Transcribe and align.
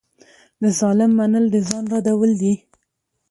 د 0.61 0.63
ظالم 0.79 1.11
منل 1.19 1.45
د 1.53 1.55
ځان 1.67 1.83
ردول 1.93 2.31
دي. 2.41 2.53